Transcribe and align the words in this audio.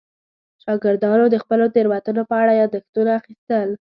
شاګردانو 0.63 1.25
د 1.31 1.35
خپلو 1.43 1.65
تېروتنو 1.75 2.21
په 2.29 2.35
اړه 2.41 2.53
یادښتونه 2.61 3.11
اخیستل. 3.19 3.69